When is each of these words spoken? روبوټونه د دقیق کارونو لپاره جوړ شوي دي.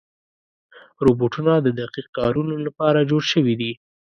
روبوټونه 1.05 1.53
د 1.65 1.67
دقیق 1.79 2.07
کارونو 2.17 2.53
لپاره 2.65 3.07
جوړ 3.09 3.21
شوي 3.31 3.55
دي. 3.61 3.71